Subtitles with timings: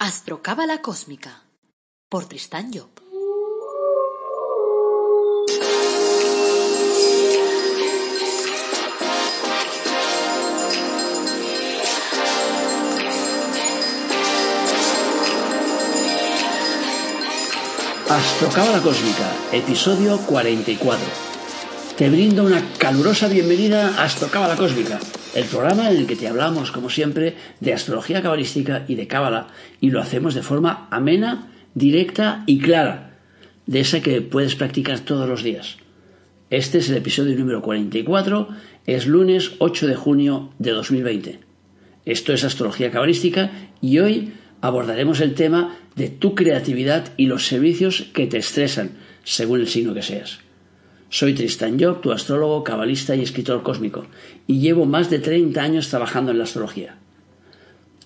[0.00, 1.42] Astrocábala Cósmica
[2.08, 2.88] por Tristán Job.
[18.08, 21.04] Astrocábala Cósmica, episodio 44.
[21.96, 25.00] Te brindo una calurosa bienvenida a Astrocábala Cósmica,
[25.38, 29.46] el programa en el que te hablamos, como siempre, de astrología cabalística y de cábala,
[29.80, 33.18] y lo hacemos de forma amena, directa y clara,
[33.66, 35.76] de esa que puedes practicar todos los días.
[36.50, 38.48] Este es el episodio número 44,
[38.86, 41.40] es lunes 8 de junio de 2020.
[42.04, 48.06] Esto es astrología cabalística y hoy abordaremos el tema de tu creatividad y los servicios
[48.12, 50.47] que te estresan, según el signo que seas.
[51.10, 54.04] Soy Tristan Job, tu astrólogo, cabalista y escritor cósmico,
[54.46, 56.98] y llevo más de 30 años trabajando en la astrología.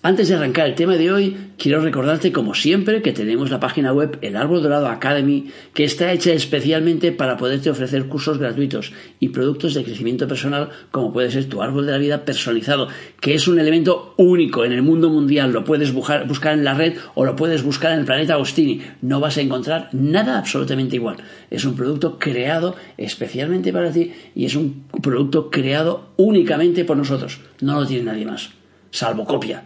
[0.05, 3.93] Antes de arrancar el tema de hoy, quiero recordarte, como siempre, que tenemos la página
[3.93, 9.29] web El Árbol Dorado Academy, que está hecha especialmente para poderte ofrecer cursos gratuitos y
[9.29, 12.89] productos de crecimiento personal, como puede ser tu árbol de la vida personalizado,
[13.21, 15.53] que es un elemento único en el mundo mundial.
[15.53, 18.81] Lo puedes buscar, en la red o lo puedes buscar en el planeta Agostini.
[19.01, 21.15] No vas a encontrar nada absolutamente igual.
[21.49, 27.39] Es un producto creado especialmente para ti y es un producto creado únicamente por nosotros.
[27.61, 28.49] No lo tiene nadie más,
[28.91, 29.63] salvo copia.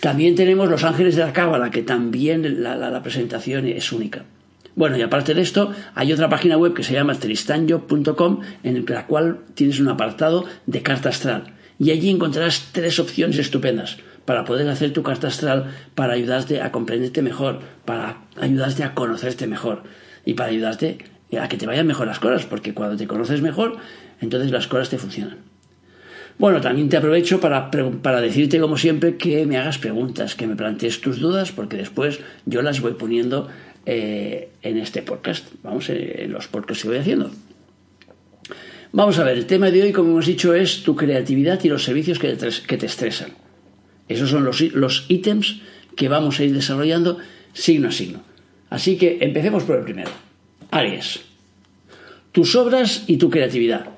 [0.00, 4.24] También tenemos Los Ángeles de la Cábala, que también la, presentación es única.
[4.76, 9.06] Bueno, y aparte de esto, hay otra página web que se llama tristanjo.com, en la
[9.06, 11.54] cual tienes un apartado de carta astral.
[11.80, 16.70] Y allí encontrarás tres opciones estupendas para poder hacer tu carta astral, para ayudarte a
[16.70, 19.82] comprenderte mejor, para ayudarte a conocerte mejor
[20.24, 20.98] y para ayudarte
[21.40, 23.78] a que te vayan mejor las cosas, porque cuando te conoces mejor,
[24.20, 25.47] entonces las cosas te funcionan.
[26.38, 31.00] Bueno, también te aprovecho para, decirte, como siempre, que me hagas preguntas, que me plantees
[31.00, 33.48] tus dudas, porque después yo las voy poniendo
[33.86, 37.32] eh, en este podcast, vamos, eh, en los podcasts que voy haciendo.
[38.92, 41.82] Vamos a ver, el tema de hoy, como hemos dicho, es tu creatividad y los
[41.82, 43.32] servicios que te, estresan.
[44.08, 45.60] Esos son los, los ítems
[45.96, 47.18] que vamos a ir desarrollando
[47.52, 48.22] signo a signo.
[48.70, 50.10] Así que empecemos por el primero.
[50.70, 51.20] Aries.
[52.30, 53.97] Tus obras y tu creatividad.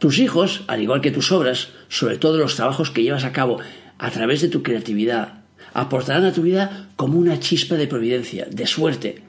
[0.00, 3.58] Tus hijos, al igual que tus obras, sobre todo los trabajos que llevas a cabo
[3.98, 5.42] a través de tu creatividad,
[5.74, 9.22] aportarán a tu vida como una chispa de providencia, de suerte,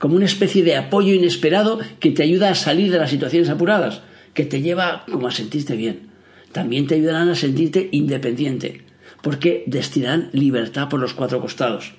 [0.00, 4.02] como una especie de apoyo inesperado que te ayuda a salir de las situaciones apuradas,
[4.34, 6.08] que te lleva como a sentirte bien.
[6.50, 8.82] También te ayudarán a sentirte independiente,
[9.22, 11.94] porque destinarán libertad por los cuatro costados.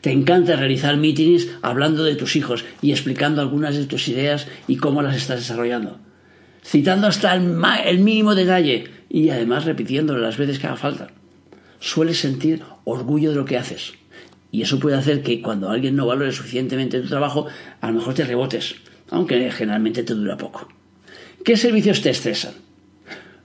[0.00, 4.76] Te encanta realizar mítines hablando de tus hijos y explicando algunas de tus ideas y
[4.76, 5.98] cómo las estás desarrollando
[6.68, 11.08] citando hasta el, mínimo detalle y además repitiéndolo las veces que haga falta.
[11.80, 13.94] Sueles sentir orgullo de lo que haces.
[14.50, 17.46] Y eso puede hacer que cuando alguien no valore suficientemente tu trabajo,
[17.80, 18.76] a lo mejor te rebotes,
[19.10, 20.68] aunque generalmente te dura poco.
[21.42, 22.54] ¿Qué servicios te estresan?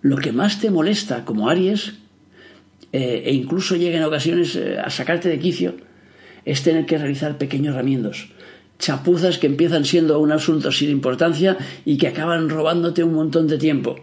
[0.01, 1.93] Lo que más te molesta como Aries,
[2.91, 5.77] eh, e incluso llega en ocasiones eh, a sacarte de quicio,
[6.43, 8.27] es tener que realizar pequeños ramiendos,
[8.83, 13.57] chapuzas que empiezan siendo un asunto sin importancia y que acaban robándote un montón de
[13.57, 13.95] tiempo.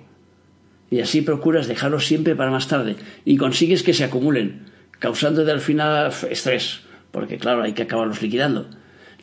[0.91, 4.67] Y así procuras dejarlos siempre para más tarde y consigues que se acumulen,
[4.99, 6.81] causándote al final estrés,
[7.11, 8.69] porque claro, hay que acabarlos liquidando.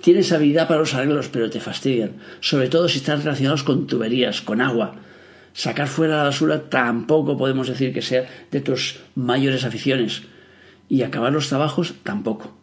[0.02, 4.42] Tienes habilidad para los arreglos, pero te fastidian, sobre todo si están relacionados con tuberías,
[4.42, 4.96] con agua.
[5.54, 10.22] Sacar fuera la basura tampoco podemos decir que sea de tus mayores aficiones.
[10.88, 12.56] Y acabar los trabajos tampoco.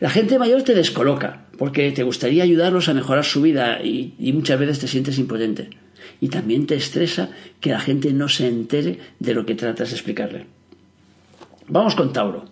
[0.00, 4.58] La gente mayor te descoloca, porque te gustaría ayudarlos a mejorar su vida y, muchas
[4.58, 5.70] veces te sientes impotente.
[6.20, 7.30] Y también te estresa
[7.60, 10.46] que la gente no se entere de lo que tratas de explicarle.
[11.66, 12.44] Vamos con Tauro.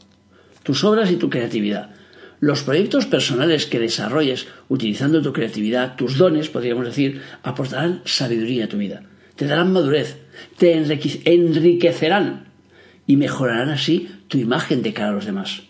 [0.62, 1.94] Tus obras y tu creatividad.
[2.40, 8.68] Los proyectos personales que desarrolles utilizando tu creatividad, tus dones, podríamos decir, aportarán sabiduría a
[8.68, 9.04] tu vida.
[9.36, 10.18] Te darán madurez,
[10.58, 12.46] te enriquecerán
[13.06, 15.62] y mejorarán así tu imagen de cara a los demás.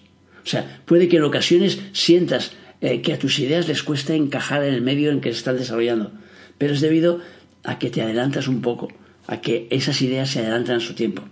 [0.44, 4.62] O sea, puede que en ocasiones sientas eh, que a tus ideas les cuesta encajar
[4.64, 6.12] en el medio en que se están desarrollando,
[6.58, 7.20] pero es debido
[7.64, 8.88] a que te adelantas un poco,
[9.26, 11.22] a que esas ideas se adelantan en su tiempo.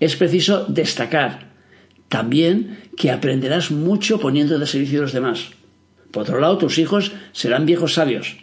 [0.00, 1.50] Es preciso destacar
[2.08, 5.50] también que aprenderás mucho poniendo de servicio a los demás.
[6.10, 8.38] Por otro lado, tus hijos serán viejos sabios.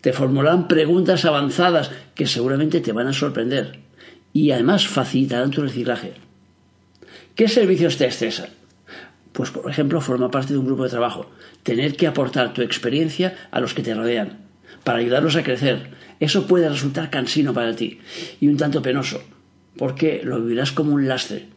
[0.00, 3.80] Te formularán preguntas avanzadas que seguramente te van a sorprender
[4.32, 6.12] y además facilitarán tu reciclaje.
[7.34, 8.50] ¿Qué servicios te estresan?
[9.36, 11.30] Pues, por ejemplo, forma parte de un grupo de trabajo.
[11.62, 14.38] Tener que aportar tu experiencia a los que te rodean,
[14.82, 15.90] para ayudarlos a crecer.
[16.20, 18.00] Eso puede resultar cansino para ti
[18.40, 19.22] y un tanto penoso,
[19.76, 21.48] porque lo vivirás como un lastre,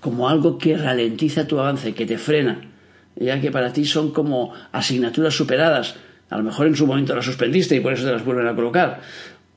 [0.00, 2.70] como algo que ralentiza tu avance, que te frena,
[3.16, 5.96] ya que para ti son como asignaturas superadas.
[6.30, 8.54] A lo mejor en su momento las suspendiste y por eso te las vuelven a
[8.54, 9.02] colocar.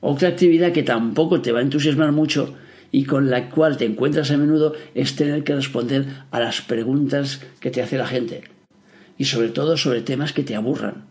[0.02, 2.56] Otra actividad que tampoco te va a entusiasmar mucho
[2.94, 7.40] y con la cual te encuentras a menudo es tener que responder a las preguntas
[7.58, 8.44] que te hace la gente.
[9.18, 11.06] Y sobre todo sobre temas que te aburran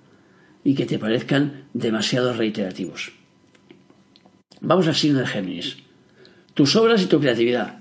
[0.64, 3.12] y que te parezcan demasiado reiterativos.
[4.62, 5.76] Vamos al signo de Géminis.
[6.54, 7.80] Tus obras y tu creatividad.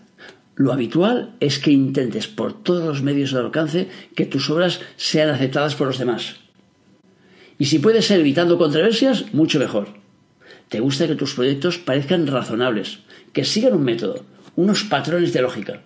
[0.56, 5.30] Lo habitual es que intentes por todos los medios de alcance que tus obras sean
[5.30, 6.40] aceptadas por los demás.
[7.56, 9.90] Y si puede ser evitando controversias, mucho mejor.
[10.68, 13.00] Te gusta que tus proyectos parezcan razonables,
[13.32, 14.24] que sigan un método,
[14.56, 15.82] unos patrones de lógica.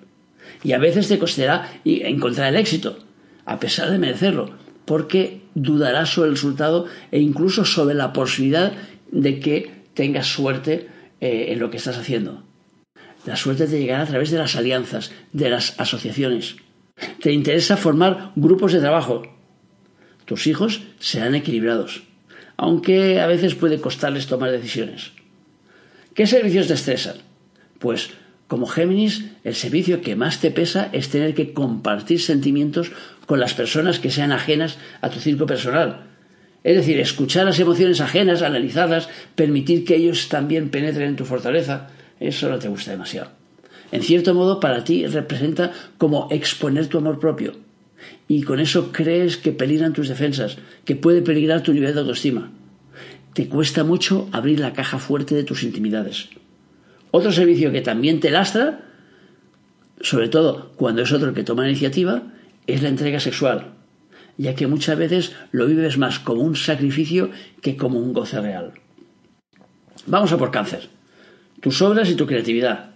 [0.63, 2.99] Y a veces te costará encontrar el éxito,
[3.45, 4.51] a pesar de merecerlo,
[4.85, 8.73] porque dudarás sobre el resultado e incluso sobre la posibilidad
[9.11, 10.89] de que tengas suerte
[11.21, 12.43] eh, en lo que estás haciendo.
[13.25, 16.57] La suerte te llegará a través de las alianzas, de las asociaciones.
[17.21, 19.23] Te interesa formar grupos de trabajo.
[20.25, 22.05] Tus hijos serán equilibrados,
[22.57, 25.13] aunque a veces puede costarles tomar decisiones.
[26.15, 27.17] ¿Qué servicios te estresan?
[27.79, 28.11] Pues,
[28.49, 32.93] como Géminis, el servicio que más te pesa es tener que compartir sentimientos
[33.27, 36.07] con las personas que sean ajenas a tu círculo personal.
[36.63, 41.89] Es decir, escuchar las emociones ajenas, analizarlas, permitir que ellos también penetren en tu fortaleza,
[42.19, 43.31] eso no te gusta demasiado.
[43.93, 47.55] En cierto modo, para ti representa como exponer tu amor propio.
[48.29, 52.51] Y con eso crees que peligran tus defensas, que puede peligrar tu nivel de autoestima.
[53.33, 56.29] Te cuesta mucho abrir la caja fuerte de tus intimidades.
[57.17, 58.81] Otro servicio que también te lastra,
[60.03, 62.25] sobre todo cuando es otro el que toma la iniciativa,
[62.67, 63.73] es la entrega sexual,
[64.37, 67.31] ya que muchas veces lo vives más como un sacrificio
[67.63, 68.73] que como un goce real.
[70.07, 70.91] Vamos a por cáncer
[71.63, 72.91] tus obras y tu creatividad.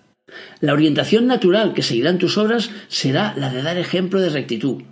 [0.61, 4.83] La orientación natural que seguirán tus obras será la de dar ejemplo de rectitud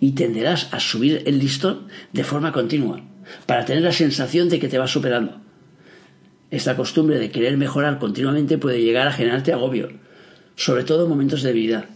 [0.00, 3.02] y tenderás a subir el listón de forma continua
[3.44, 5.51] para tener la sensación de que te vas superando.
[6.52, 9.88] Esta costumbre de querer mejorar continuamente puede llegar a generarte agobio,
[10.54, 11.86] sobre todo en momentos de debilidad.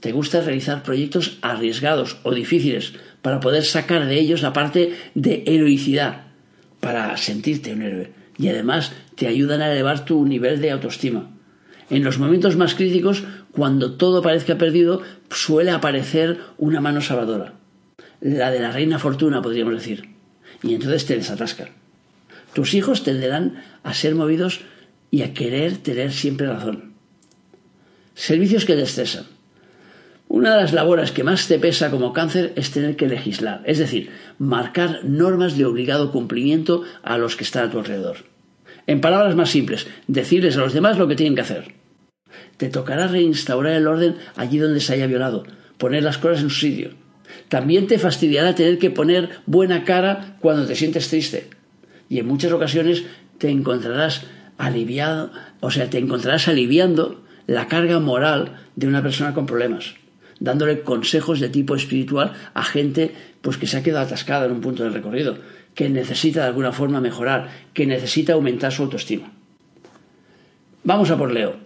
[0.00, 5.44] Te gusta realizar proyectos arriesgados o difíciles para poder sacar de ellos la parte de
[5.46, 6.22] heroicidad,
[6.80, 11.30] para sentirte un héroe y además te ayudan a elevar tu nivel de autoestima.
[11.88, 13.22] En los momentos más críticos,
[13.52, 17.52] cuando todo parezca perdido, suele aparecer una mano salvadora.
[18.20, 20.08] La de la reina fortuna, podríamos decir.
[20.64, 21.68] Y entonces te desatasca.
[22.52, 24.60] Tus hijos tenderán a ser movidos
[25.10, 26.94] y a querer tener siempre razón.
[28.14, 29.24] Servicios que te estresan.
[30.28, 33.78] Una de las labores que más te pesa como cáncer es tener que legislar, es
[33.78, 38.18] decir, marcar normas de obligado cumplimiento a los que están a tu alrededor.
[38.86, 41.74] En palabras más simples, decirles a los demás lo que tienen que hacer.
[42.56, 45.44] Te tocará reinstaurar el orden allí donde se haya violado,
[45.78, 46.90] poner las cosas en su sitio.
[47.48, 51.59] También te fastidiará tener que poner buena cara cuando te sientes triste.
[52.10, 53.04] Y en muchas ocasiones
[53.38, 54.26] te encontrarás
[54.58, 55.30] aliviado,
[55.60, 59.94] o sea, te encontrarás aliviando la carga moral de una persona con problemas,
[60.38, 64.60] dándole consejos de tipo espiritual a gente pues que se ha quedado atascada en un
[64.60, 65.38] punto del recorrido
[65.74, 69.32] que necesita de alguna forma mejorar, que necesita aumentar su autoestima.
[70.84, 71.56] Vamos a por Leo.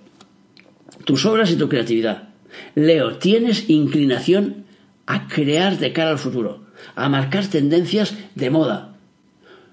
[1.05, 2.29] Tus obras y tu creatividad.
[2.75, 4.67] Leo, tienes inclinación
[5.07, 6.65] a crear de cara al futuro,
[6.95, 8.94] a marcar tendencias de moda,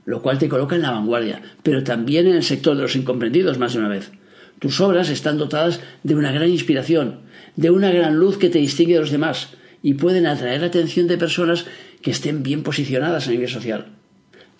[0.05, 3.57] lo cual te coloca en la vanguardia, pero también en el sector de los incomprendidos
[3.57, 4.11] más de una vez.
[4.59, 7.21] Tus obras están dotadas de una gran inspiración,
[7.55, 9.49] de una gran luz que te distingue de los demás
[9.83, 11.65] y pueden atraer la atención de personas
[12.01, 13.87] que estén bien posicionadas a nivel social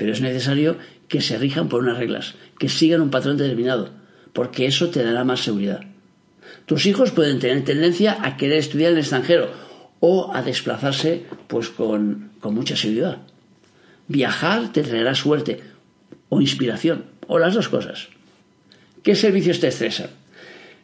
[0.01, 3.91] pero es necesario que se rijan por unas reglas, que sigan un patrón determinado,
[4.33, 5.81] porque eso te dará más seguridad.
[6.65, 9.51] Tus hijos pueden tener tendencia a querer estudiar en el extranjero
[9.99, 13.19] o a desplazarse pues con, con mucha seguridad.
[14.11, 15.61] Viajar te traerá suerte
[16.27, 18.09] o inspiración, o las dos cosas.
[19.03, 20.09] ¿Qué servicios te estresan?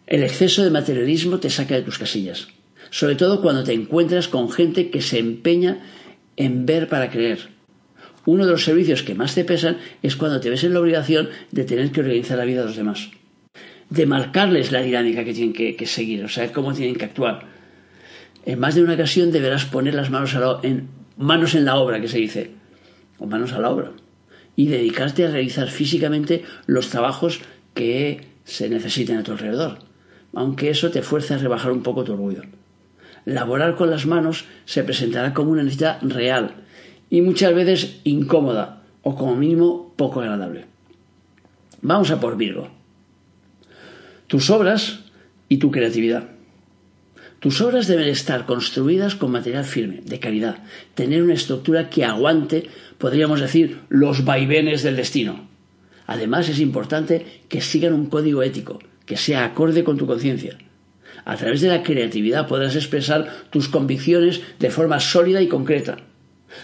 [0.06, 2.48] El exceso de materialismo te saca de tus casillas,
[2.90, 5.80] sobre todo cuando te encuentras con gente que se empeña
[6.38, 7.50] en ver para creer,
[8.26, 11.30] uno de los servicios que más te pesan es cuando te ves en la obligación
[11.52, 13.10] de tener que organizar la vida de los demás,
[13.90, 17.46] de marcarles la dinámica que tienen que, seguir, o sea, cómo tienen que actuar.
[18.46, 22.08] En más de una ocasión deberás poner las manos, en, manos en la obra, que
[22.08, 22.52] se dice,
[23.20, 23.92] o manos a la obra,
[24.56, 27.42] y dedicarte a realizar físicamente los trabajos
[27.74, 29.80] que se necesiten a tu alrededor,
[30.34, 32.44] aunque eso te fuerce a rebajar un poco tu orgullo.
[33.26, 36.56] Laborar con las manos se presentará como una necesidad real,
[37.10, 40.66] y muchas veces incómoda o como mínimo poco agradable.
[41.82, 42.70] Vamos a por Virgo.
[44.28, 45.00] Tus obras
[45.48, 46.37] y tu creatividad.
[47.40, 50.58] Tus obras deben estar construidas con material firme, de calidad,
[50.96, 52.68] tener una estructura que aguante,
[52.98, 55.48] podríamos decir, los vaivenes del destino.
[56.08, 60.58] Además, es importante que sigan un código ético, que sea acorde con tu conciencia.
[61.26, 65.98] A través de la creatividad podrás expresar tus convicciones de forma sólida y concreta.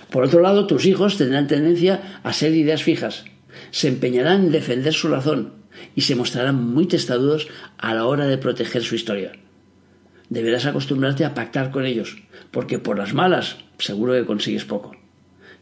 [0.09, 3.25] Por otro lado, tus hijos tendrán tendencia a ser ideas fijas,
[3.69, 5.53] se empeñarán en defender su razón
[5.93, 9.33] y se mostrarán muy testadudos a la hora de proteger su historia
[10.29, 12.17] deberás acostumbrarte a pactar con ellos,
[12.51, 14.95] porque por las malas seguro que consigues poco.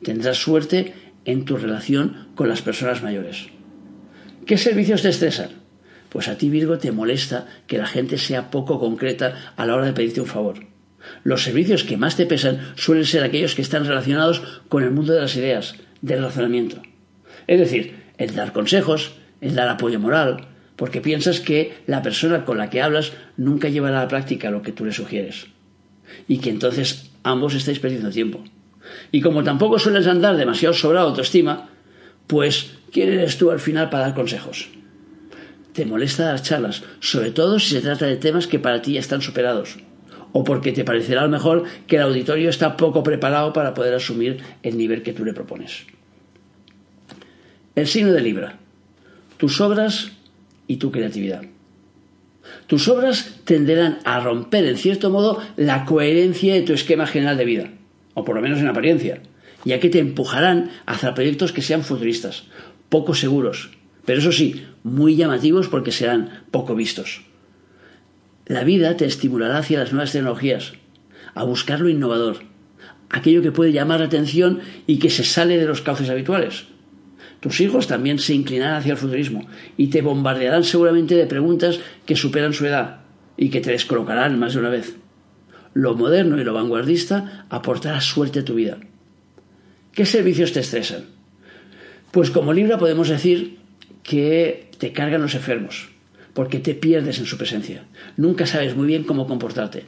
[0.04, 0.94] Tendrás suerte
[1.26, 3.48] en tu relación con las personas mayores.
[4.46, 5.50] ¿Qué servicios te estresan?
[6.10, 9.86] Pues a ti, Virgo, te molesta que la gente sea poco concreta a la hora
[9.86, 10.68] de pedirte un favor.
[11.24, 15.14] Los servicios que más te pesan suelen ser aquellos que están relacionados con el mundo
[15.14, 16.82] de las ideas, del razonamiento.
[17.48, 20.48] Es decir, el dar consejos, el dar apoyo moral,
[20.82, 24.64] porque piensas que la persona con la que hablas nunca llevará a la práctica lo
[24.64, 25.46] que tú le sugieres.
[26.28, 28.44] Y que entonces ambos estáis perdiendo tiempo.
[29.12, 31.70] Y como tampoco sueles andar demasiado sobrado autoestima,
[32.26, 34.70] pues ¿quién eres tú al final para dar consejos?
[35.74, 39.02] Te molesta dar charlas, sobre todo si se trata de temas que para ti ya
[39.02, 39.78] están superados,
[40.32, 43.94] o porque te parecerá a lo mejor que el auditorio está poco preparado para poder
[43.94, 45.86] asumir el nivel que tú le propones.
[47.76, 48.58] El signo de Libra.
[49.38, 50.14] Tus obras
[50.72, 51.44] y tu creatividad.
[52.68, 57.44] Tus obras tenderán a romper, en cierto modo, la coherencia de tu esquema general de
[57.44, 57.72] vida,
[58.14, 59.22] o por lo menos en apariencia,
[59.66, 62.46] ya que te empujarán hacia proyectos que sean futuristas,
[62.88, 63.72] poco seguros,
[64.06, 67.26] pero eso sí, muy llamativos porque serán poco vistos.
[68.46, 70.74] La vida te estimulará hacia las nuevas tecnologías,
[71.36, 72.38] a buscar lo innovador,
[73.10, 76.71] aquello que puede llamar la atención y que se sale de los cauces habituales.
[77.42, 82.16] Tus hijos también se inclinarán hacia el futurismo y te bombardearán seguramente de preguntas que
[82.16, 83.02] superan su edad
[83.36, 84.96] y que te descolocarán más de una vez.
[85.74, 88.78] Lo moderno y lo vanguardista aportará suerte a tu vida.
[89.92, 91.06] ¿Qué servicios te estresan?
[92.12, 93.58] Pues como Libra podemos decir
[94.04, 95.90] que te cargan los enfermos,
[96.34, 97.86] porque te pierdes en su presencia.
[98.18, 99.86] Nunca sabes muy bien cómo comportarte.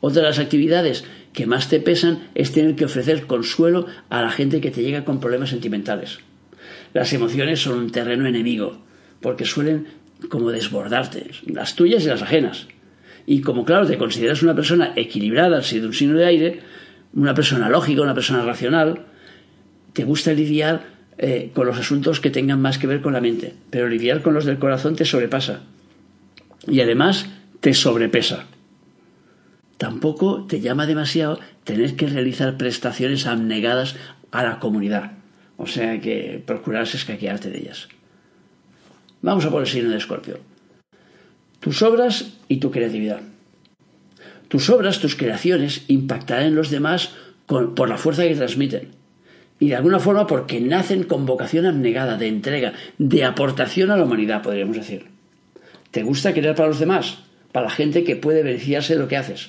[0.00, 4.30] Otra de las actividades que más te pesan es tener que ofrecer consuelo a la
[4.30, 6.20] gente que te llega con problemas sentimentales.
[6.94, 8.78] Las emociones son un terreno enemigo,
[9.20, 9.86] porque suelen
[10.28, 12.68] como desbordarte, las tuyas y las ajenas.
[13.26, 16.60] Y como claro, te consideras una persona equilibrada, si de un signo de aire,
[17.12, 19.06] una persona lógica, una persona racional,
[19.92, 20.84] te gusta lidiar
[21.18, 24.34] eh, con los asuntos que tengan más que ver con la mente, pero lidiar con
[24.34, 25.60] los del corazón te sobrepasa.
[26.68, 27.26] Y además
[27.60, 28.44] te sobrepesa.
[29.78, 33.96] Tampoco te llama demasiado tener que realizar prestaciones abnegadas
[34.30, 35.12] a la comunidad.
[35.56, 37.88] O sea que procurarás escaquearte de ellas.
[39.22, 40.38] Vamos a por el signo de Escorpio.
[41.60, 43.20] Tus obras y tu creatividad.
[44.48, 47.10] Tus obras, tus creaciones, impactarán en los demás
[47.46, 48.90] por la fuerza que transmiten.
[49.58, 54.04] Y de alguna forma porque nacen con vocación abnegada, de entrega, de aportación a la
[54.04, 55.06] humanidad, podríamos decir.
[55.90, 57.18] ¿Te gusta crear para los demás?
[57.52, 59.48] Para la gente que puede beneficiarse de lo que haces.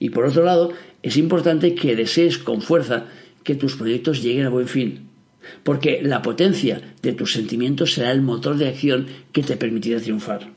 [0.00, 3.06] Y por otro lado, es importante que desees con fuerza
[3.44, 5.08] que tus proyectos lleguen a buen fin,
[5.62, 10.50] porque la potencia de tus sentimientos será el motor de acción que te permitirá triunfar.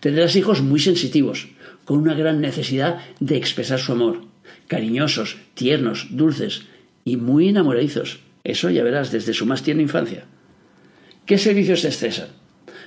[0.00, 1.48] Tendrás hijos muy sensitivos,
[1.84, 4.22] con una gran necesidad de expresar su amor,
[4.68, 6.62] cariñosos, tiernos, dulces
[7.04, 8.20] y muy enamoradizos.
[8.42, 10.24] Eso ya verás desde su más tierna infancia.
[11.26, 12.28] ¿Qué servicios te estresan?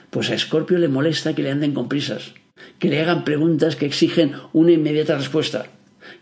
[0.10, 2.34] Pues a Escorpio le molesta que le anden con prisas,
[2.80, 5.68] que le hagan preguntas que exigen una inmediata respuesta,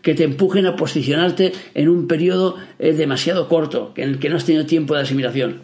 [0.06, 4.36] que te empujen a posicionarte en un periodo eh, demasiado corto, en el que no
[4.36, 5.62] has tenido tiempo de asimilación.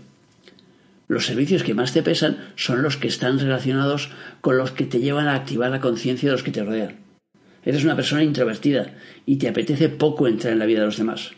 [1.07, 4.99] Los servicios que más te pesan son los que están relacionados con los que te
[4.99, 6.97] llevan a activar la conciencia de los que te rodean.
[7.65, 8.95] Eres una persona introvertida
[9.27, 11.31] y te apetece poco entrar en la vida de los demás.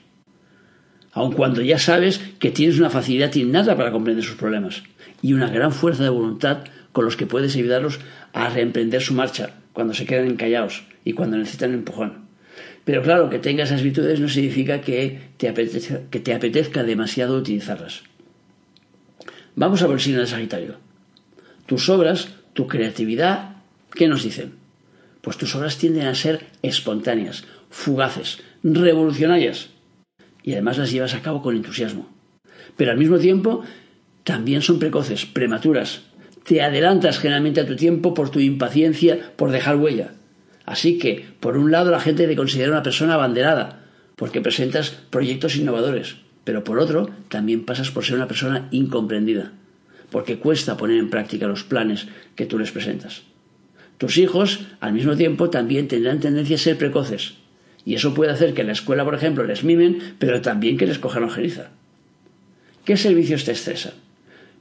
[1.12, 4.82] Aun cuando ya sabes que tienes una facilidad innata para comprender sus problemas
[5.20, 8.00] y una gran fuerza de voluntad con los que puedes ayudarlos
[8.32, 12.23] a reemprender su marcha cuando se quedan encallados y cuando necesitan empujón.
[12.84, 17.36] Pero claro, que tengas esas virtudes no significa que te apetezca, que te apetezca demasiado
[17.36, 18.02] utilizarlas.
[19.56, 20.76] Vamos a ver el signo de Sagitario.
[21.66, 23.56] Tus obras, tu creatividad,
[23.94, 24.52] ¿qué nos dicen?
[25.22, 29.70] Pues tus obras tienden a ser espontáneas, fugaces, revolucionarias.
[30.42, 32.10] Y además las llevas a cabo con entusiasmo.
[32.76, 33.64] Pero al mismo tiempo
[34.24, 36.02] también son precoces, prematuras.
[36.44, 40.14] Te adelantas generalmente a tu tiempo por tu impaciencia por dejar huella.
[40.66, 43.84] Así que, por un lado, la gente te considera una persona abanderada,
[44.16, 49.52] porque presentas proyectos innovadores, pero por otro, también pasas por ser una persona incomprendida,
[50.10, 52.06] porque cuesta poner en práctica los planes
[52.36, 53.22] que tú les presentas.
[53.98, 57.34] Tus hijos, al mismo tiempo, también tendrán tendencia a ser precoces.
[57.84, 60.86] Y eso puede hacer que en la escuela, por ejemplo, les mimen, pero también que
[60.86, 61.70] les cojan ojeriza.
[62.84, 63.92] ¿Qué servicios te estresan?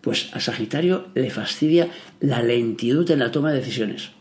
[0.01, 1.87] Pues a Sagitario le fastidia
[2.19, 4.11] la lentitud en la toma de decisiones.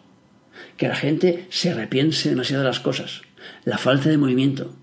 [0.83, 3.23] Que la gente se repiense demasiado las cosas,
[3.65, 4.75] la falta de movimiento,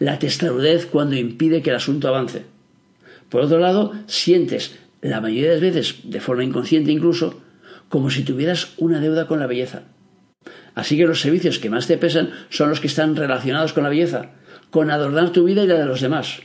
[0.00, 2.42] la testarudez cuando impide que el asunto avance.
[3.28, 7.40] Por otro lado, sientes, la mayoría de las veces, de forma inconsciente incluso,
[7.88, 9.82] como si tuvieras una deuda con la belleza.
[10.74, 13.90] Así que los servicios que más te pesan son los que están relacionados con la
[13.90, 14.30] belleza,
[14.70, 16.40] con adornar tu vida y la de los demás.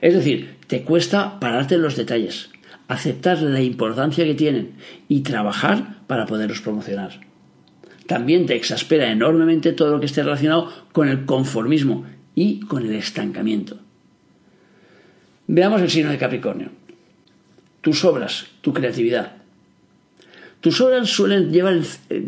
[0.00, 2.50] Es decir, te cuesta pararte en los detalles,
[2.86, 4.74] aceptar la importancia que tienen
[5.08, 7.33] y trabajar para poderlos promocionar.
[8.06, 12.94] También te exaspera enormemente todo lo que esté relacionado con el conformismo y con el
[12.94, 13.78] estancamiento.
[15.46, 16.70] Veamos el signo de Capricornio.
[17.80, 19.32] Tus obras, tu creatividad.
[20.60, 21.80] Tus obras suelen llevar,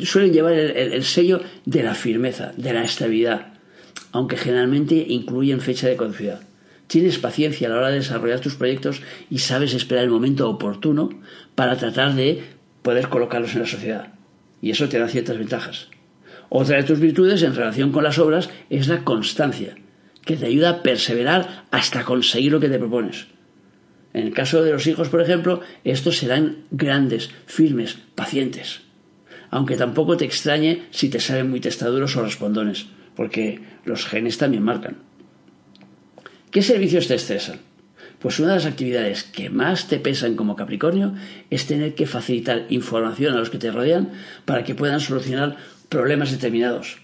[0.02, 3.54] suelen llevar el, sello de la firmeza, de la estabilidad,
[4.12, 6.42] aunque generalmente incluyen fecha de caducidad.
[6.86, 11.08] Tienes paciencia a la hora de desarrollar tus proyectos y sabes esperar el momento oportuno
[11.54, 12.44] para tratar de
[12.82, 14.15] poder colocarlos en la sociedad.
[14.60, 15.88] Y eso te da ciertas ventajas.
[16.48, 19.76] Otra de tus virtudes en relación con las obras es la constancia
[20.24, 23.28] que te ayuda a perseverar hasta conseguir lo que te propones.
[24.12, 28.80] En el caso de los hijos, por ejemplo, estos serán grandes, firmes, pacientes.
[29.50, 34.64] Aunque tampoco te extrañe si te salen muy testaduros o respondones, porque los genes también
[34.64, 34.96] marcan.
[36.50, 37.60] ¿Qué servicios te estresan?
[38.26, 41.14] Pues una de las actividades que más te pesan como Capricornio
[41.48, 44.10] es tener que facilitar información a los que te rodean
[44.44, 46.98] para que puedan solucionar problemas determinados.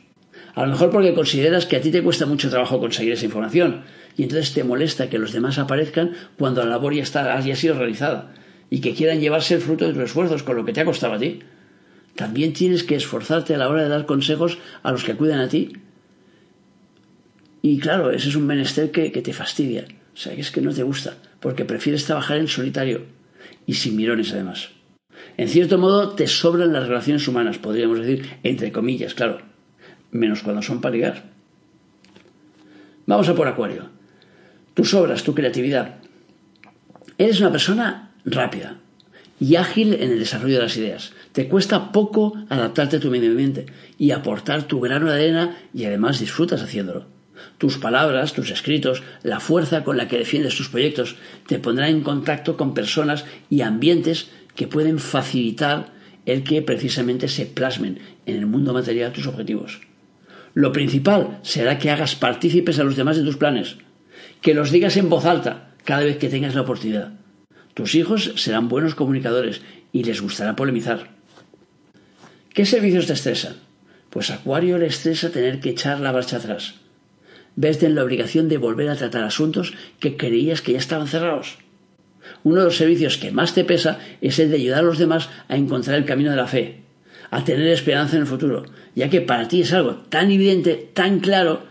[0.56, 3.82] A lo mejor porque consideras que a ti te cuesta mucho trabajo conseguir esa información
[4.16, 7.78] y entonces te molesta que los demás aparezcan cuando la labor ya está, haya sido
[7.78, 8.34] realizada
[8.68, 11.12] y que quieran llevarse el fruto de tus esfuerzos con lo que te ha costado
[11.12, 11.38] a ti.
[12.16, 15.48] También tienes que esforzarte a la hora de dar consejos a los que acuden a
[15.48, 15.72] ti.
[17.62, 19.84] Y claro, ese es un menester que, que te fastidia.
[20.14, 23.07] O sea, es que no te gusta, porque prefieres trabajar en solitario
[23.66, 24.70] y sin mirones además.
[25.37, 29.53] En cierto modo, te sobran las relaciones humanas, podríamos decir, entre comillas, claro
[30.12, 31.25] menos cuando son para ligar.
[33.07, 33.88] Vamos a por Acuario.
[34.75, 35.96] Tus obras, tu creatividad.
[37.18, 38.79] Eres una persona rápida
[39.40, 41.12] y ágil en el desarrollo de las ideas.
[41.33, 43.66] Te cuesta poco adaptarte a tu medio ambiente
[43.98, 47.07] y aportar tu grano de arena y además disfrutas haciéndolo.
[47.62, 51.14] Tus palabras, tus escritos, la fuerza con la que defiendes tus proyectos
[51.46, 55.92] te pondrán en contacto con personas y ambientes que pueden facilitar
[56.27, 59.81] el que precisamente se plasmen en el mundo material tus objetivos.
[60.55, 63.77] Lo principal será que hagas partícipes a los demás de tus planes,
[64.40, 67.12] que los digas en voz alta cada vez que tengas la oportunidad.
[67.75, 71.11] Tus hijos serán buenos comunicadores y les gustará polemizar.
[72.55, 73.55] ¿Qué servicios te estresan?
[74.11, 76.82] Pues Acuario le estresa tener que echar la marcha atrás.
[77.56, 81.58] Verte en la obligación de volver a tratar asuntos que creías que ya estaban cerrados.
[82.44, 85.28] Uno de los servicios que más te pesa es el de ayudar a los demás
[85.48, 86.80] a encontrar el camino de la fe,
[87.30, 91.20] a tener esperanza en el futuro, ya que para ti es algo tan evidente, tan
[91.20, 91.64] claro,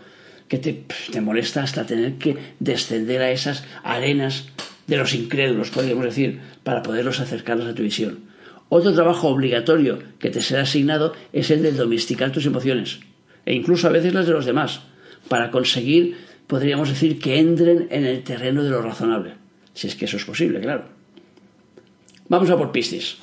[0.48, 4.48] que te, te molesta hasta tener que descender a esas arenas
[4.86, 8.20] de los incrédulos, podríamos decir, para poderlos acercarlos a tu visión.
[8.68, 13.00] Otro trabajo obligatorio que te será asignado es el de domesticar tus emociones,
[13.46, 14.82] e incluso a veces las de los demás,
[15.28, 19.34] para conseguir, podríamos decir, que entren en el terreno de lo razonable,
[19.74, 20.84] si es que eso es posible, claro.
[22.28, 23.16] Vamos a por Piscis.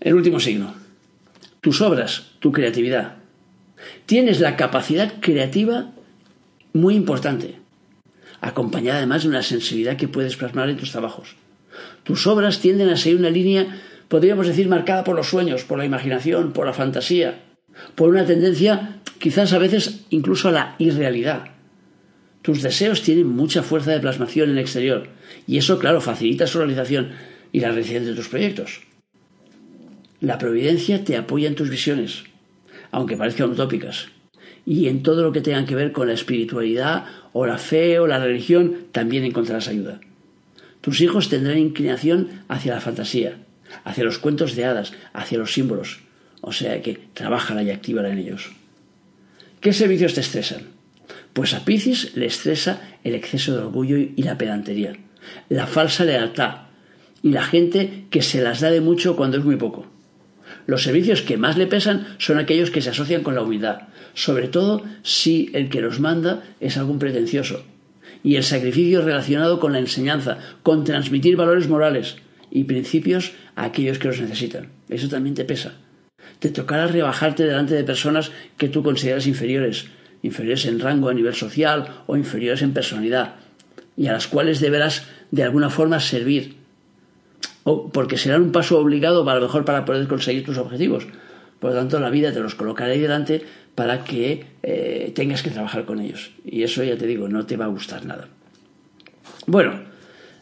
[0.00, 0.86] El último signo
[1.66, 3.16] tus obras, tu creatividad.
[4.06, 5.90] Tienes la capacidad creativa
[6.72, 7.56] muy importante,
[8.40, 11.34] acompañada además de una sensibilidad que puedes plasmar en tus trabajos.
[12.04, 15.84] Tus obras tienden a seguir una línea, podríamos decir, marcada por los sueños, por la
[15.84, 17.42] imaginación, por la fantasía,
[17.94, 21.50] por una tendencia quizás a veces incluso a la irrealidad.
[22.42, 25.08] Tus deseos tienen mucha fuerza de plasmación en el exterior
[25.46, 27.10] y eso, claro, facilita su realización
[27.52, 28.82] y la realización de tus proyectos.
[30.20, 32.24] La providencia te apoya en tus visiones,
[32.90, 34.08] aunque parezcan utópicas.
[34.64, 38.06] Y en todo lo que tenga que ver con la espiritualidad o la fe o
[38.06, 40.00] la religión, también encontrarás ayuda.
[40.80, 43.38] Tus hijos tendrán inclinación hacia la fantasía,
[43.84, 46.05] hacia los cuentos de hadas, hacia los símbolos.
[46.46, 48.52] O sea que trabájala y actívala en ellos.
[49.60, 50.68] ¿Qué servicios te estresan?
[51.32, 54.92] Pues a Piscis le estresa el exceso de orgullo y la pedantería,
[55.48, 56.68] la falsa lealtad
[57.20, 59.86] y la gente que se las da de mucho cuando es muy poco.
[60.68, 64.46] Los servicios que más le pesan son aquellos que se asocian con la humildad, sobre
[64.46, 67.64] todo si el que los manda es algún pretencioso.
[68.22, 72.18] Y el sacrificio relacionado con la enseñanza, con transmitir valores morales
[72.52, 74.70] y principios a aquellos que los necesitan.
[74.88, 75.74] Eso también te pesa.
[76.38, 79.86] Te tocará rebajarte delante de personas que tú consideras inferiores,
[80.22, 83.36] inferiores en rango a nivel social o inferiores en personalidad,
[83.96, 86.56] y a las cuales deberás de alguna forma servir,
[87.64, 91.06] o porque serán un paso obligado a lo mejor para poder conseguir tus objetivos.
[91.58, 93.42] Por lo tanto, la vida te los colocará ahí delante
[93.74, 96.30] para que eh, tengas que trabajar con ellos.
[96.44, 98.28] Y eso ya te digo, no te va a gustar nada.
[99.46, 99.80] Bueno,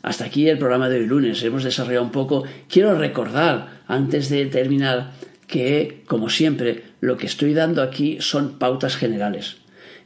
[0.02, 1.42] hasta aquí el programa de hoy lunes.
[1.42, 2.44] Hemos desarrollado un poco.
[2.68, 5.12] Quiero recordar, antes de terminar,
[5.46, 9.56] que, como siempre, lo que estoy dando aquí son pautas generales.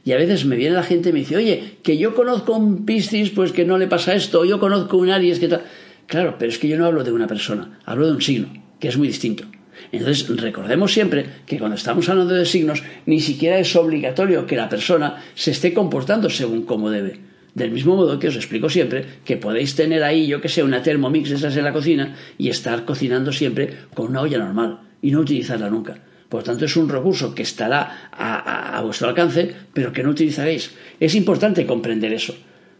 [0.05, 2.85] Y a veces me viene la gente y me dice, oye, que yo conozco un
[2.85, 5.63] Piscis, pues que no le pasa esto, o yo conozco un Aries, que tal.
[6.07, 8.87] Claro, pero es que yo no hablo de una persona, hablo de un signo, que
[8.87, 9.43] es muy distinto.
[9.91, 14.69] Entonces, recordemos siempre que cuando estamos hablando de signos, ni siquiera es obligatorio que la
[14.69, 17.19] persona se esté comportando según como debe.
[17.53, 20.83] Del mismo modo que os explico siempre que podéis tener ahí, yo que sé, una
[20.83, 25.19] Thermomix esas en la cocina y estar cocinando siempre con una olla normal y no
[25.19, 25.97] utilizarla nunca.
[26.29, 30.71] Por tanto, es un recurso que estará a, a vuestro alcance, pero que no utilizaréis.
[30.99, 32.35] Es importante comprender eso.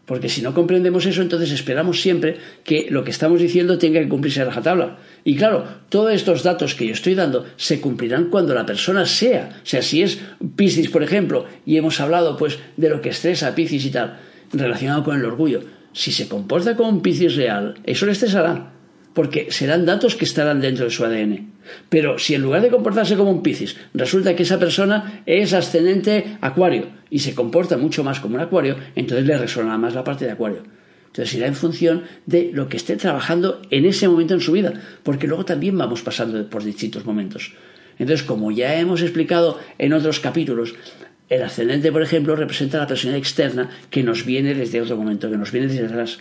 [0.10, 4.10] Porque si no comprendemos eso, entonces esperamos siempre que lo que estamos diciendo tenga que
[4.10, 4.98] cumplirse a rajatabla.
[5.24, 9.62] Y claro, todos estos datos que yo estoy dando se cumplirán cuando la persona sea.
[9.64, 10.20] O sea, si es
[10.56, 14.18] Piscis, por ejemplo, y hemos hablado pues de lo que estresa Piscis y tal,
[14.52, 15.62] relacionado con el orgullo.
[15.94, 18.79] Si se comporta como un Piscis real, eso le estresará
[19.20, 21.52] porque serán datos que estarán dentro de su ADN.
[21.90, 26.38] Pero si en lugar de comportarse como un Piscis, resulta que esa persona es ascendente
[26.40, 30.24] Acuario y se comporta mucho más como un Acuario, entonces le resonará más la parte
[30.24, 30.64] de Acuario.
[31.08, 34.72] Entonces irá en función de lo que esté trabajando en ese momento en su vida,
[35.04, 37.52] porque luego también vamos pasando por distintos momentos.
[37.98, 40.76] Entonces, como ya hemos explicado en otros capítulos,
[41.28, 45.36] el ascendente, por ejemplo, representa la personalidad externa que nos viene desde otro momento, que
[45.36, 46.20] nos viene desde atrás.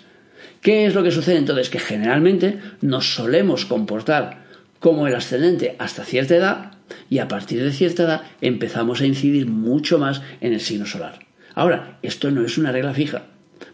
[0.60, 1.70] ¿Qué es lo que sucede entonces?
[1.70, 4.44] Que generalmente nos solemos comportar
[4.80, 6.72] como el ascendente hasta cierta edad
[7.10, 11.20] y a partir de cierta edad empezamos a incidir mucho más en el signo solar.
[11.54, 13.24] Ahora, esto no es una regla fija,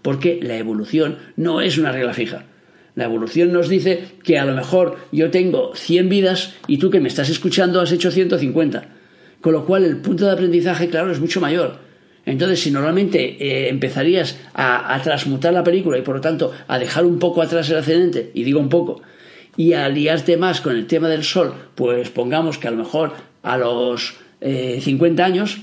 [0.03, 2.45] porque la evolución no es una regla fija.
[2.95, 7.01] La evolución nos dice que a lo mejor yo tengo 100 vidas y tú que
[7.01, 8.85] me estás escuchando has hecho 150.
[9.41, 11.81] Con lo cual el punto de aprendizaje, claro, es mucho mayor.
[12.27, 17.05] Entonces, si normalmente eh, empezarías a, transmutar la película y por lo tanto a dejar
[17.05, 19.03] un poco atrás el ascendente, y digo un poco,
[19.57, 23.13] y a liarte más con el tema del sol, pues pongamos que a lo mejor
[23.43, 25.61] a los 50 eh, años,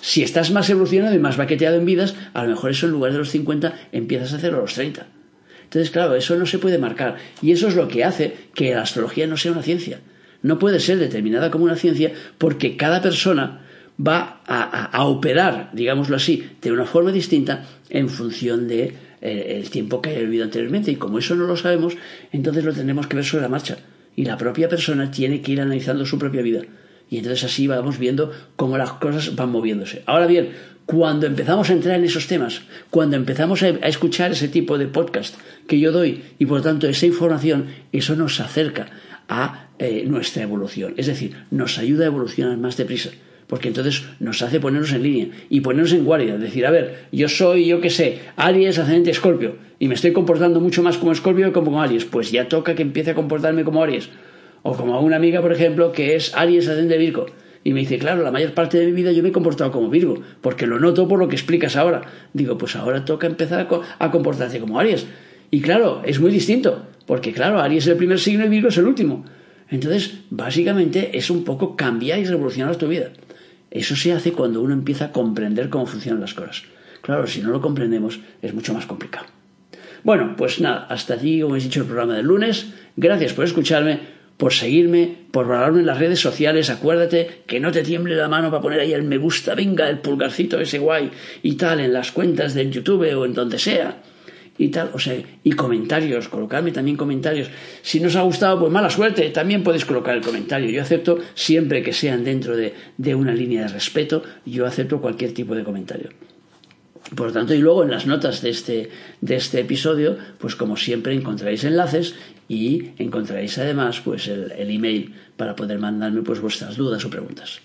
[0.00, 3.12] si estás más evolucionado y más baqueteado en vidas, a lo mejor eso en lugar
[3.12, 5.06] de los 50 empiezas a hacerlo a los 30.
[5.64, 7.16] Entonces, claro, eso no se puede marcar.
[7.42, 10.00] Y eso es lo que hace que la astrología no sea una ciencia.
[10.42, 13.63] No puede ser determinada como una ciencia porque cada persona
[13.98, 20.02] va a, operar, digámoslo así, de una forma distinta en función de eh, el tiempo
[20.02, 20.90] que haya vivido anteriormente.
[20.90, 21.96] Y como eso no lo sabemos,
[22.32, 23.78] entonces lo tenemos que ver sobre la marcha.
[24.16, 26.62] Y la propia persona tiene que ir analizando su propia vida.
[27.08, 30.02] Y entonces así vamos viendo cómo las cosas van moviéndose.
[30.06, 30.50] Ahora bien,
[30.86, 35.36] cuando empezamos a entrar en esos temas, cuando empezamos a, escuchar ese tipo de podcast
[35.68, 38.88] que yo doy y por tanto esa información, eso nos acerca
[39.28, 40.94] a eh, nuestra evolución.
[40.96, 43.10] Es decir, nos ayuda a evolucionar más deprisa
[43.54, 47.28] porque entonces nos hace ponernos en línea y ponernos en guardia, decir, a ver, yo
[47.28, 51.46] soy, yo qué sé, Aries ascendente Escorpio y me estoy comportando mucho más como Escorpio
[51.46, 54.08] que como Aries, pues ya toca que empiece a comportarme como Aries.
[54.64, 57.26] O como una amiga, por ejemplo, que es Aries ascendente Virgo.
[57.62, 59.88] Y me dice, claro, la mayor parte de mi vida yo me he comportado como
[59.88, 62.02] Virgo, porque lo noto por lo que explicas ahora.
[62.32, 63.68] Digo, pues ahora toca empezar
[64.00, 65.06] a comportarse como Aries.
[65.52, 68.78] Y claro, es muy distinto, porque claro, Aries es el primer signo y Virgo es
[68.78, 69.24] el último.
[69.70, 73.10] Entonces, básicamente es un poco cambiar y revolucionar tu vida.
[73.74, 76.62] Eso se hace cuando uno empieza a comprender cómo funcionan las cosas.
[77.02, 79.26] Claro, si no lo comprendemos es mucho más complicado.
[80.04, 82.68] Bueno, pues nada, hasta aquí, como he dicho, el programa del lunes.
[82.96, 83.98] Gracias por escucharme,
[84.36, 86.70] por seguirme, por valorarme en las redes sociales.
[86.70, 89.98] Acuérdate que no te tiemble la mano para poner ahí el me gusta, venga, el
[89.98, 91.10] pulgarcito ese guay
[91.42, 94.02] y tal en las cuentas del YouTube o en donde sea
[94.56, 97.48] y tal, o sea, y comentarios, colocarme también comentarios.
[97.82, 100.70] Si no os ha gustado, pues mala suerte, también podéis colocar el comentario.
[100.70, 105.32] Yo acepto siempre que sean dentro de, de una línea de respeto, yo acepto cualquier
[105.32, 106.10] tipo de comentario.
[107.14, 108.90] Por lo tanto, y luego en las notas de este,
[109.20, 112.14] de este episodio, pues como siempre encontraréis enlaces
[112.48, 117.60] y encontraréis además pues el, el email para poder mandarme pues vuestras dudas o preguntas.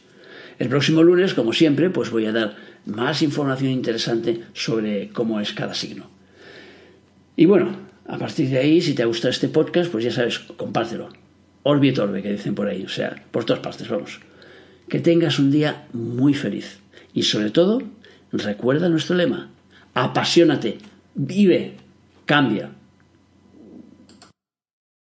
[0.57, 5.53] El próximo lunes, como siempre, pues voy a dar más información interesante sobre cómo es
[5.53, 6.18] cada signo.
[7.39, 7.71] Y bueno,
[8.05, 11.07] a partir de ahí, si te ha gustado este podcast, pues ya sabes, compártelo.
[11.63, 14.19] Orbi et orbe, que dicen por ahí, o sea, por todas partes, vamos.
[14.89, 16.79] Que tengas un día muy feliz.
[17.13, 17.81] Y sobre todo,
[18.33, 19.51] recuerda nuestro lema.
[19.93, 20.79] Apasionate,
[21.15, 21.75] vive,
[22.25, 22.71] cambia.